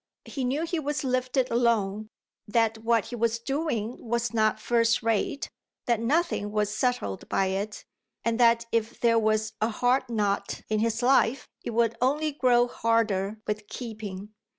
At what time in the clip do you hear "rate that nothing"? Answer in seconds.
5.03-6.49